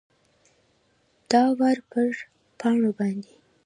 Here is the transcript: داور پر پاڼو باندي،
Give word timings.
داور 1.29 1.77
پر 1.91 2.09
پاڼو 2.59 2.89
باندي، 2.97 3.33